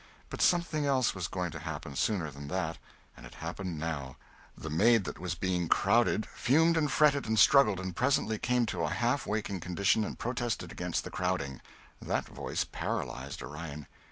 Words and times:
But 0.31 0.41
something 0.41 0.83
else 0.83 1.13
was 1.13 1.27
going 1.27 1.51
to 1.51 1.59
happen 1.59 1.95
sooner 1.95 2.31
than 2.31 2.47
that, 2.47 2.79
and 3.15 3.23
it 3.23 3.35
happened 3.35 3.77
now. 3.77 4.15
The 4.57 4.71
maid 4.71 5.03
that 5.03 5.19
was 5.19 5.35
being 5.35 5.69
crowded 5.69 6.25
fumed 6.25 6.75
and 6.75 6.91
fretted 6.91 7.27
and 7.27 7.37
struggled 7.37 7.79
and 7.79 7.95
presently 7.95 8.39
came 8.39 8.65
to 8.65 8.81
a 8.81 8.89
half 8.89 9.27
waking 9.27 9.59
condition 9.59 10.03
and 10.03 10.17
protested 10.17 10.71
against 10.71 11.03
the 11.03 11.11
crowding. 11.11 11.61
That 12.01 12.25
voice 12.25 12.63
paralyzed 12.63 13.43
Orion. 13.43 13.85